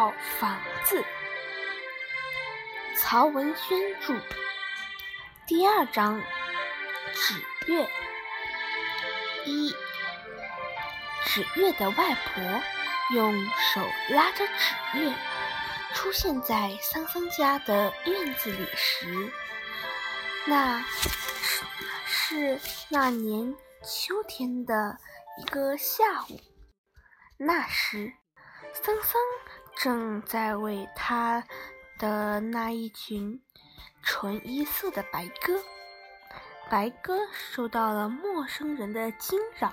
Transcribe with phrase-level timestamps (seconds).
[0.00, 1.04] 套房子。
[2.96, 4.18] 曹文轩著。
[5.46, 6.18] 第二章，
[7.12, 7.34] 纸
[7.70, 7.86] 月。
[9.44, 9.76] 一，
[11.26, 12.62] 纸月的外婆
[13.14, 13.44] 用
[13.74, 15.12] 手拉着纸月，
[15.92, 19.30] 出现在桑桑家的院子里时，
[20.46, 20.82] 那
[22.06, 22.58] 是
[22.88, 24.96] 那年秋天的
[25.42, 26.40] 一个下午。
[27.36, 28.14] 那时，
[28.72, 29.20] 桑桑
[29.82, 31.42] 正在为他
[31.98, 33.40] 的那一群
[34.02, 35.58] 纯一色的白鸽，
[36.68, 39.72] 白鸽受到了陌生人的惊扰，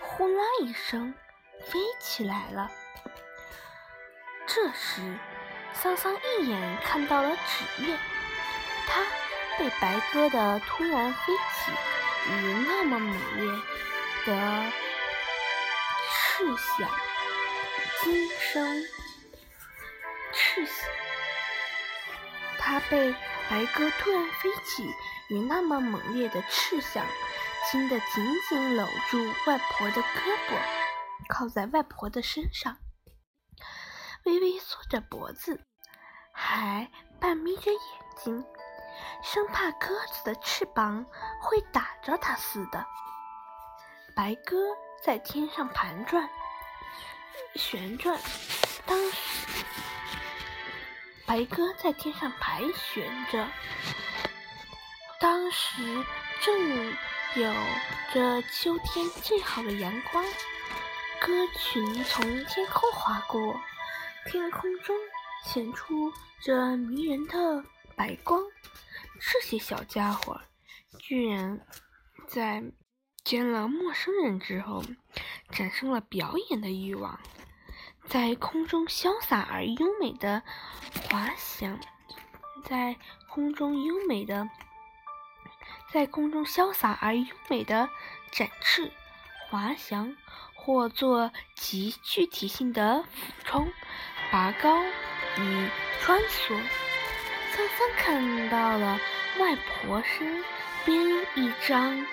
[0.00, 1.14] 呼啦一声
[1.60, 2.68] 飞起来了。
[4.44, 5.16] 这时，
[5.72, 7.96] 桑桑一眼看到了纸月，
[8.88, 9.02] 它
[9.56, 11.70] 被白鸽的突然飞起
[12.28, 13.62] 与那么猛烈
[14.26, 14.72] 的。
[16.10, 16.90] 翅响，
[18.02, 18.84] 惊声，
[20.54, 20.88] 赤响。
[22.58, 23.14] 他被
[23.48, 24.84] 白鸽突然飞起
[25.28, 27.04] 与那么猛烈的翅响
[27.70, 30.58] 惊得紧紧搂住外婆的胳膊，
[31.28, 32.76] 靠在外婆的身上，
[34.24, 35.64] 微微缩着脖子，
[36.32, 37.80] 还半眯着眼
[38.16, 38.44] 睛，
[39.22, 41.04] 生怕鸽子的翅膀
[41.40, 42.86] 会打着它似的。
[44.14, 44.56] 白鸽。
[45.04, 46.30] 在天上盘转、
[47.56, 48.16] 旋转。
[48.86, 49.52] 当时，
[51.26, 53.48] 白鸽在天上盘旋着。
[55.20, 55.82] 当时
[56.40, 56.94] 正
[57.36, 57.54] 有
[58.12, 60.24] 着秋天最好的阳光，
[61.20, 63.60] 鸽群从天空划过，
[64.26, 64.96] 天空中
[65.44, 67.64] 显出这迷人的
[67.96, 68.42] 白光。
[69.20, 70.40] 这些小家伙
[70.98, 71.60] 居然
[72.26, 72.62] 在。
[73.24, 74.82] 见了陌生人之后，
[75.52, 77.20] 产生了表演的欲望，
[78.12, 80.42] 在空中潇洒而优美的
[81.08, 81.80] 滑翔，
[82.62, 82.96] 在
[83.30, 84.50] 空中优美的，
[85.90, 87.88] 在空中潇洒而优美的
[88.30, 88.92] 展翅、
[89.48, 90.14] 滑翔，
[90.54, 93.72] 或做极具体性的俯冲、
[94.30, 94.82] 拔高
[95.38, 95.70] 与
[96.02, 96.48] 穿梭。
[97.56, 99.00] 桑桑看到了
[99.40, 100.44] 外婆身
[100.84, 101.02] 边
[101.34, 102.04] 一张。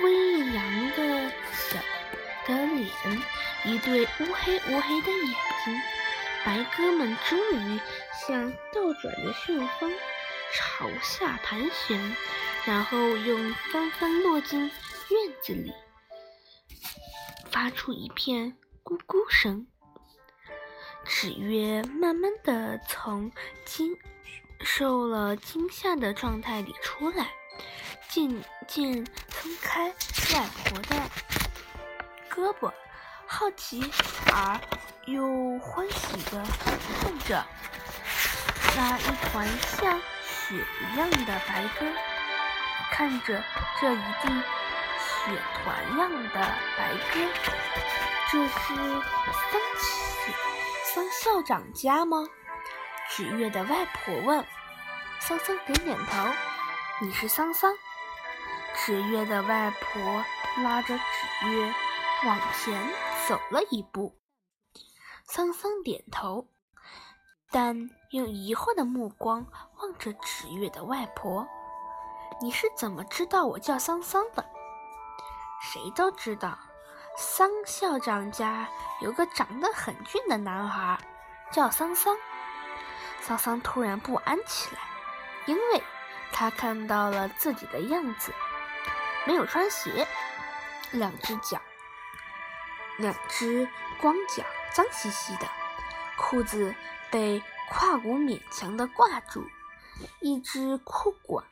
[0.00, 1.76] 微扬的小
[2.46, 2.88] 的脸，
[3.64, 5.34] 一对乌黑乌黑的眼
[5.64, 5.80] 睛，
[6.44, 7.80] 白鸽们终于
[8.26, 9.92] 像倒转的旋风
[10.52, 12.16] 朝下盘旋，
[12.64, 13.36] 然后又
[13.70, 14.70] 纷纷落进院
[15.42, 15.72] 子里，
[17.50, 19.66] 发出一片咕咕声。
[21.04, 23.30] 纸月慢慢的从
[23.64, 23.96] 惊
[24.60, 27.28] 受了惊吓的状态里出来。
[28.08, 28.28] 渐
[28.68, 30.96] 渐松开外婆的
[32.28, 32.70] 胳膊，
[33.34, 33.90] 好奇
[34.30, 34.60] 而
[35.06, 36.44] 又欢喜地
[37.00, 37.42] 看着
[38.76, 41.86] 那一团像雪一样的白鸽，
[42.92, 43.42] 看着
[43.80, 44.28] 这一地
[44.98, 46.40] 雪团样的
[46.76, 47.20] 白鸽，
[48.30, 48.74] 这是
[50.84, 52.28] 桑桑校长家吗？
[53.08, 54.44] 纸月的外婆问。
[55.20, 56.28] 桑桑点点头，
[57.00, 57.72] 你是桑桑。
[58.84, 60.24] 纸月的外婆
[60.62, 61.74] 拉着纸月
[62.24, 62.78] 往前
[63.28, 64.18] 走了一步，
[65.24, 66.48] 桑桑点头，
[67.50, 69.46] 但用疑惑的目光
[69.78, 71.46] 望着纸月的外婆
[72.42, 74.44] ：“你是怎么知道我叫桑桑的？”
[75.62, 76.58] 谁都知道，
[77.16, 78.68] 桑校长家
[79.00, 80.98] 有个长得很俊的男孩，
[81.52, 82.16] 叫桑桑。
[83.20, 84.80] 桑桑突然不安起来，
[85.46, 85.82] 因为
[86.32, 88.32] 他看到了自己的样子。
[89.24, 90.04] 没有穿鞋，
[90.90, 91.60] 两只脚，
[93.02, 93.68] 两只
[94.00, 95.48] 光脚，脏兮兮的，
[96.16, 96.72] 裤子
[97.10, 99.44] 被胯骨勉强的挂住，
[100.20, 101.44] 一只裤管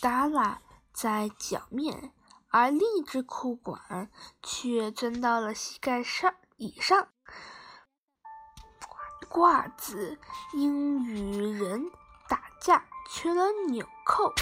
[0.00, 0.60] 耷拉
[0.92, 2.12] 在脚面，
[2.50, 4.08] 而另一只裤管
[4.44, 7.08] 却钻到了膝盖上以上。
[9.28, 10.20] 褂子
[10.52, 11.90] 因与人
[12.28, 14.32] 打架缺了纽扣。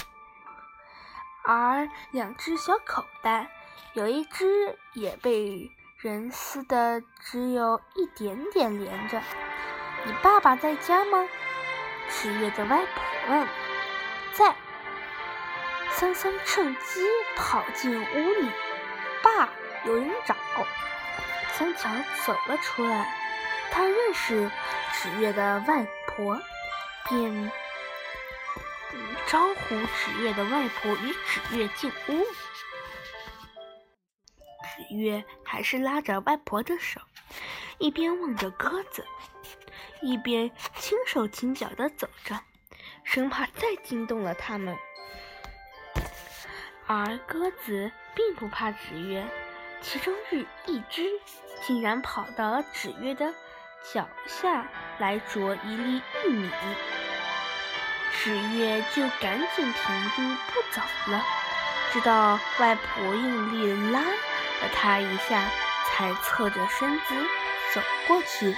[1.43, 3.49] 而两只小口袋，
[3.93, 9.21] 有一只也被人撕的只有一点点连着。
[10.05, 11.27] 你爸爸在家吗？
[12.09, 13.47] 十月的外婆问。
[14.33, 14.55] 在。
[15.91, 18.49] 桑桑趁机跑进屋里，
[19.21, 19.47] 爸，
[19.85, 20.35] 有人找。
[21.51, 21.89] 桑乔
[22.25, 23.15] 走了出来，
[23.71, 24.49] 他认识
[24.91, 26.41] 纸月的外婆，
[27.07, 27.51] 便。
[29.27, 32.25] 招呼纸月的外婆与纸月进屋。
[34.93, 37.01] 月还是拉着外婆的手，
[37.77, 39.05] 一边望着鸽子，
[40.01, 42.39] 一边轻手轻脚地走着，
[43.03, 44.77] 生怕再惊动了他们。
[46.85, 49.25] 而鸽子并不怕纸月，
[49.81, 51.09] 其中一一只
[51.65, 53.33] 竟然跑到了纸月的
[53.93, 54.69] 脚下
[54.99, 56.49] 来啄一粒玉米。
[58.19, 60.21] 纸月就赶紧停住
[60.53, 61.23] 不走了，
[61.91, 64.01] 直到外婆用力拉
[64.63, 65.49] 了他一下，
[65.85, 67.15] 才侧着身子
[67.73, 68.55] 走过去。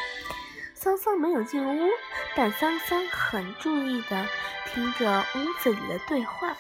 [0.73, 1.89] 桑桑没有进屋，
[2.35, 4.27] 但桑桑很注意地
[4.67, 6.55] 听着屋子里的对话。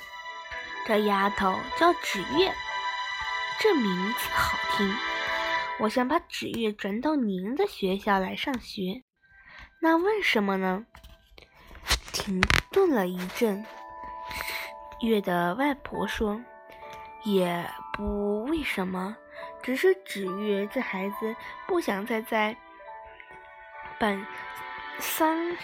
[0.87, 2.51] 这丫头叫纸月，
[3.59, 4.95] 这名字好听。
[5.79, 9.03] 我想把纸月转到您的学校来上学，
[9.81, 10.85] 那为什么呢？
[12.13, 12.41] 停
[12.71, 13.65] 顿了一阵，
[15.01, 16.41] 月的外婆说
[17.23, 19.17] ：“也不为什么，
[19.65, 21.35] 只是纸月这孩子
[21.65, 22.55] 不想再在
[23.99, 24.23] 板
[24.99, 25.57] 桑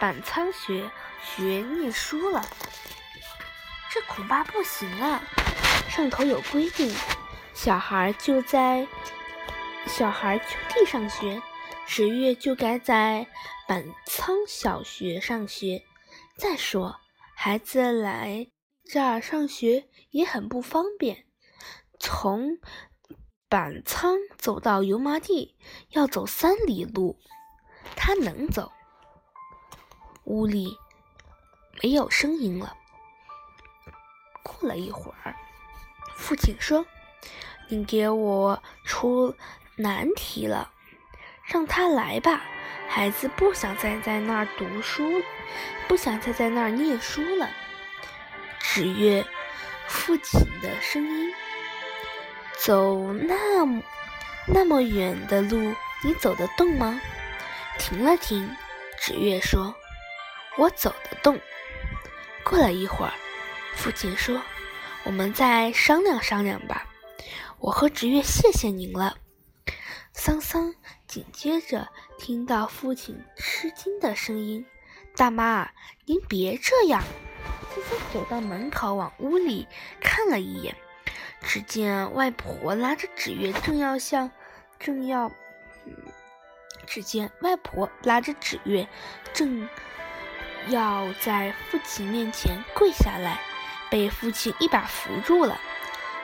[0.00, 0.90] 板仓学
[1.22, 2.44] 学念书了。”
[3.88, 5.22] 这恐怕不行啊！
[5.88, 6.92] 上头有规定，
[7.54, 8.84] 小孩就在
[9.86, 11.40] 小孩就地上学，
[11.86, 13.28] 十月就该在
[13.68, 15.84] 板仓小学上学。
[16.36, 16.98] 再说，
[17.36, 18.48] 孩子来
[18.84, 21.26] 这儿上学也很不方便，
[22.00, 22.58] 从
[23.54, 25.54] 板仓走到油麻地
[25.90, 27.20] 要走三里路，
[27.94, 28.72] 他能走。
[30.24, 30.76] 屋里
[31.80, 32.76] 没有声音了。
[34.42, 35.36] 过了一会儿，
[36.16, 36.84] 父亲说
[37.70, 39.36] ：“你给我出
[39.76, 40.72] 难题了，
[41.44, 42.42] 让他来吧。
[42.88, 45.22] 孩子不想再在那儿读书，
[45.86, 47.48] 不想再在那儿念书了。”
[48.58, 49.24] 纸月，
[49.86, 51.32] 父亲的声音
[52.64, 53.82] ：“走那么
[54.46, 56.98] 那么远的路，你走得动吗？”
[57.78, 58.48] 停了停，
[58.98, 59.74] 纸月说
[60.56, 61.38] ：“我走得动。”
[62.42, 63.12] 过了一会儿。
[63.74, 64.40] 父亲说
[65.04, 66.86] ：“我们再商量商量吧。”
[67.60, 69.16] 我和纸月谢谢您了。
[70.12, 70.74] 桑桑
[71.06, 71.88] 紧接着
[72.18, 74.64] 听到父亲吃惊的声音
[75.16, 75.68] ：“大妈，
[76.06, 77.02] 您别这样！”
[77.74, 79.66] 桑桑走到门口，往屋里
[80.00, 80.74] 看了一眼，
[81.46, 84.30] 只见外婆拉着纸月，正要向
[84.78, 85.30] 正要，
[86.86, 88.88] 只见外婆拉着纸月，
[89.32, 89.68] 正
[90.68, 93.40] 要在父亲面前跪下来。
[93.90, 95.60] 被父亲一把扶住了，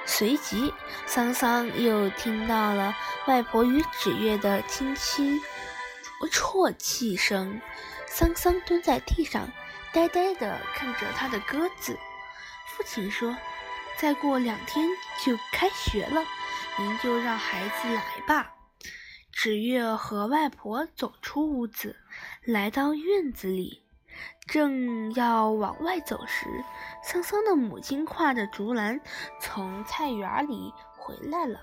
[0.05, 0.75] 随即
[1.06, 2.96] 桑桑又听到了
[3.26, 5.40] 外婆与纸月的轻轻
[6.32, 7.61] 啜泣声。
[8.08, 9.49] 桑桑蹲在地上，
[9.93, 11.96] 呆呆地看着他的鸽子。
[12.66, 13.37] 父亲说
[14.00, 14.88] ：“再过两天
[15.23, 16.25] 就开学了，
[16.79, 18.55] 您就让孩子来吧。”
[19.31, 21.97] 纸月和外婆走出屋子，
[22.43, 23.82] 来到院子里。
[24.47, 26.64] 正要往外走时，
[27.05, 28.99] 桑桑的母亲挎着竹篮
[29.38, 31.61] 从菜园里回来了。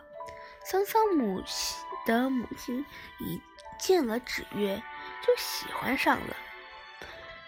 [0.64, 2.86] 桑桑母亲的母亲
[3.20, 3.42] 一
[3.80, 4.82] 见了纸月，
[5.26, 6.36] 就喜欢上了。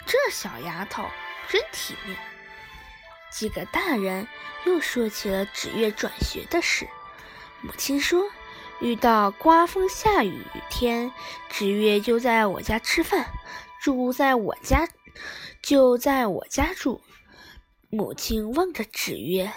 [0.08, 1.06] 这小丫头
[1.48, 2.18] 真体面。
[3.32, 4.28] 几个大人
[4.66, 6.88] 又说起了纸月转学的事。
[7.62, 8.24] 母亲说，
[8.80, 11.12] 遇到刮风下雨天，
[11.50, 13.28] 纸月就在我家吃饭，
[13.82, 14.88] 住在我家。
[15.62, 17.02] 就在我家住。
[17.90, 19.52] 母亲望着纸月，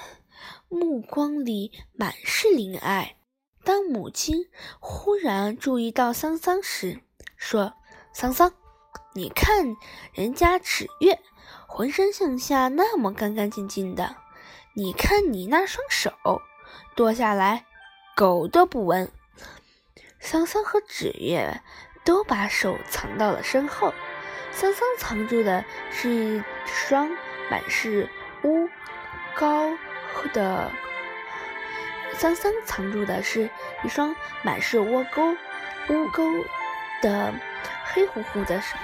[0.69, 3.17] 目光里满是怜爱。
[3.63, 4.49] 当母亲
[4.81, 7.01] 忽然注意到桑桑时，
[7.37, 7.75] 说
[8.13, 8.53] ：“桑桑，
[9.15, 9.77] 你看
[10.13, 11.21] 人家纸月，
[11.75, 14.17] 浑身上下那么干干净净的，
[14.75, 16.13] 你看你那双手，
[16.95, 17.65] 剁下来
[18.15, 19.11] 狗都不闻。”
[20.21, 21.63] 桑桑和纸月
[22.05, 23.95] 都把手藏到了身后。
[24.51, 27.09] 桑桑藏住的是一双
[27.51, 28.07] 满是
[28.45, 28.69] 污
[29.35, 29.71] 膏
[30.35, 30.71] 的，
[32.19, 33.49] 桑桑藏住的是
[33.83, 35.33] 一双满是窝沟
[35.89, 36.31] 污沟
[37.01, 37.33] 的
[37.87, 38.77] 黑乎乎的手，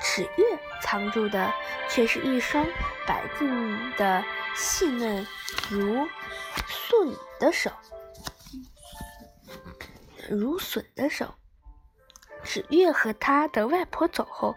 [0.00, 1.52] 纸月藏住的
[1.88, 2.66] 却是一双
[3.06, 5.26] 白净的细嫩
[5.70, 6.06] 如
[6.66, 7.70] 笋的手，
[10.28, 11.34] 如笋的手。
[12.44, 14.56] 纸月和他的外婆走后，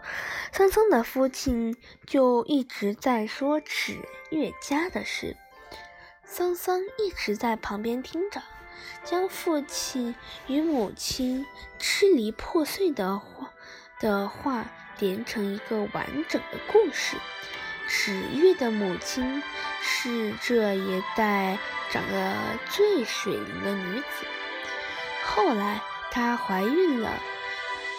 [0.52, 1.76] 桑桑的父亲
[2.06, 3.98] 就一直在说纸
[4.30, 5.36] 月家的事。
[6.24, 8.40] 桑桑一直在旁边听着，
[9.04, 10.14] 将父亲
[10.46, 11.44] 与母亲
[11.78, 13.51] 支离破碎的话
[14.02, 14.66] 的话
[14.98, 17.16] 连成一个完整的故事。
[17.88, 19.42] 纸月的母亲
[19.80, 21.56] 是这一代
[21.90, 22.36] 长得
[22.68, 24.26] 最水灵的女子。
[25.24, 25.80] 后来
[26.10, 27.10] 她怀孕了，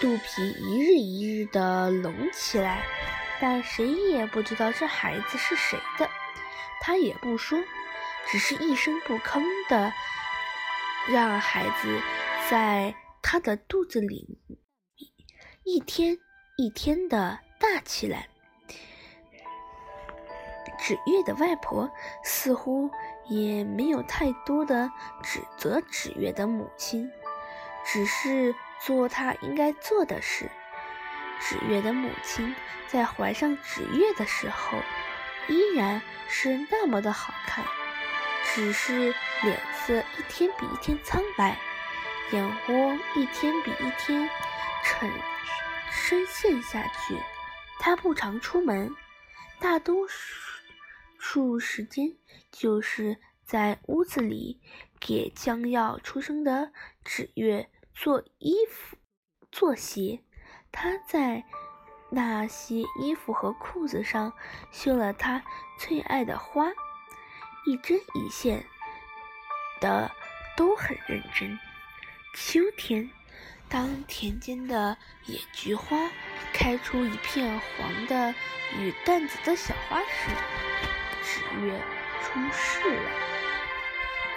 [0.02, 2.84] 肚皮一日一日的隆起来，
[3.40, 6.10] 但谁也不知道这孩子是谁的。
[6.82, 7.64] 她也不说，
[8.30, 9.94] 只是一声不吭的
[11.08, 12.02] 让孩子
[12.50, 14.40] 在她的肚子里
[15.66, 16.20] 一天
[16.58, 18.28] 一天的大起来。
[20.78, 21.90] 纸月的外婆
[22.22, 22.92] 似乎
[23.30, 24.92] 也没有太多的
[25.24, 27.10] 指责纸月的母亲，
[27.86, 30.52] 只是做她应该做的事。
[31.40, 32.54] 纸月的母亲
[32.88, 34.78] 在怀上纸月的时候，
[35.48, 37.64] 依然是那么的好看，
[38.44, 41.58] 只是脸色一天比一天苍白，
[42.32, 44.30] 眼窝一天比一天
[44.84, 45.10] 沉
[45.96, 47.16] 深陷下去。
[47.80, 48.94] 她不常出门，
[49.60, 50.42] 大多数。
[51.20, 52.18] 数时间
[52.52, 54.60] 就是在屋子里
[55.00, 56.74] 给将要出生的
[57.06, 58.98] 纸月做衣服、
[59.52, 60.22] 做鞋。
[60.70, 61.46] 他在
[62.10, 64.34] 那些衣服和裤子上
[64.72, 65.44] 绣了他
[65.80, 66.66] 最爱的花，
[67.66, 68.66] 一针一线
[69.80, 70.12] 的
[70.58, 71.58] 都很认真。
[72.36, 73.10] 秋天，
[73.74, 75.98] 当田间的野菊花
[76.54, 78.36] 开出一片黄的
[78.78, 80.30] 与淡紫的小花时，
[81.24, 81.82] 纸月
[82.22, 83.12] 出世了，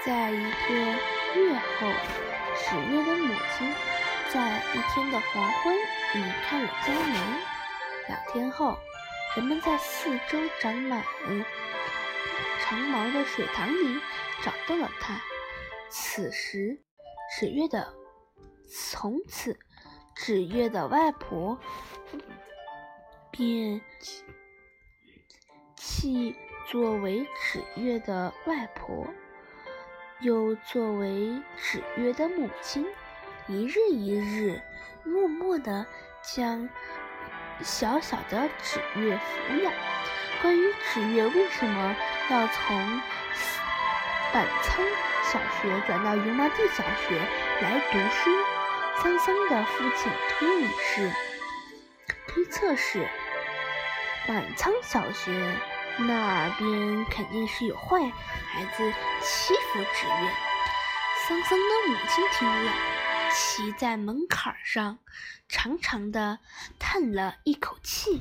[0.06, 1.92] 在一个月后，
[2.56, 3.74] 纸月的母亲
[4.32, 5.76] 在一天的黄昏
[6.14, 7.14] 离开了家门。
[8.08, 8.78] 两天后，
[9.36, 11.04] 人们在四周长满
[12.62, 14.00] 长毛的水塘里
[14.42, 15.20] 找到了它。
[15.90, 16.80] 此时，
[17.38, 17.92] 纸月的
[18.68, 19.58] 从此，
[20.14, 21.58] 纸月的外婆
[23.30, 23.80] 便
[25.76, 26.36] 弃。
[26.68, 29.06] 作为纸月的外婆，
[30.18, 32.84] 又作为纸月的母亲，
[33.46, 34.60] 一日一日
[35.04, 35.86] 默默地
[36.34, 36.68] 将
[37.62, 39.72] 小小的纸月抚养。
[40.42, 41.96] 关于纸月为什么
[42.30, 43.00] 要从
[44.32, 44.84] 板仓
[45.30, 47.16] 小学转到油麻地小学
[47.62, 48.30] 来读书，
[49.02, 51.12] 桑桑的父亲推理是
[52.28, 53.08] 推测是
[54.26, 55.56] 满仓小学。
[55.98, 60.30] 那边肯定是有坏孩子欺负纸月。
[61.26, 62.72] 桑桑的母亲听了，
[63.32, 64.98] 骑在门槛上，
[65.48, 66.38] 长长的
[66.78, 68.20] 叹了一口气。